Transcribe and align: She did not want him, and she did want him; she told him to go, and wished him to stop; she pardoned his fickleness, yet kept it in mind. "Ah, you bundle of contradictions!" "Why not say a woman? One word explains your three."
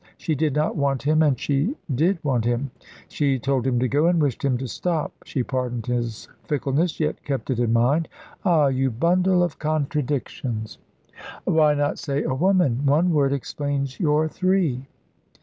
She 0.17 0.33
did 0.33 0.55
not 0.55 0.75
want 0.75 1.03
him, 1.03 1.21
and 1.21 1.39
she 1.39 1.75
did 1.93 2.17
want 2.23 2.43
him; 2.43 2.71
she 3.07 3.37
told 3.37 3.67
him 3.67 3.77
to 3.79 3.87
go, 3.87 4.07
and 4.07 4.19
wished 4.19 4.43
him 4.43 4.57
to 4.57 4.67
stop; 4.67 5.11
she 5.25 5.43
pardoned 5.43 5.85
his 5.85 6.27
fickleness, 6.45 6.99
yet 6.99 7.23
kept 7.23 7.51
it 7.51 7.59
in 7.59 7.71
mind. 7.71 8.09
"Ah, 8.43 8.65
you 8.65 8.89
bundle 8.89 9.43
of 9.43 9.59
contradictions!" 9.59 10.79
"Why 11.43 11.75
not 11.75 11.99
say 11.99 12.23
a 12.23 12.33
woman? 12.33 12.83
One 12.83 13.11
word 13.13 13.31
explains 13.31 13.99
your 13.99 14.27
three." 14.27 14.87